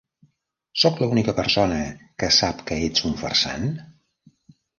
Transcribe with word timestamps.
Sóc 0.83 0.95
l'única 1.03 1.35
persona 1.39 1.77
que 2.23 2.31
sap 2.39 2.65
que 2.71 2.79
ets 2.87 3.05
un 3.11 3.15
farsant? 3.21 3.71